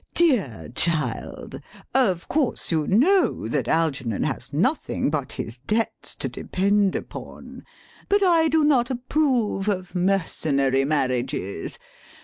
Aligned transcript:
]Dear 0.15 0.71
child, 0.73 1.61
of 1.93 2.27
course 2.27 2.71
you 2.71 2.87
know 2.87 3.47
that 3.47 3.67
Algernon 3.67 4.23
has 4.23 4.51
nothing 4.51 5.11
but 5.11 5.33
his 5.33 5.59
debts 5.59 6.15
to 6.15 6.27
depend 6.27 6.95
upon. 6.95 7.63
But 8.09 8.23
I 8.23 8.47
do 8.47 8.63
not 8.63 8.89
approve 8.89 9.69
of 9.69 9.93
mercenary 9.93 10.85
marriages. 10.85 11.77